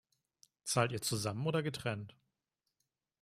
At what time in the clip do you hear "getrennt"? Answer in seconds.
1.61-2.15